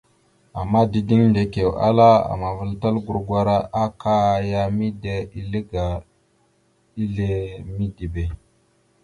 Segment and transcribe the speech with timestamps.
[0.61, 4.15] Ama dideŋ Ndekio ala amavəlal gurgwara aka
[4.51, 5.85] ya midera ile aga
[7.01, 7.31] izle
[7.75, 8.23] midibe.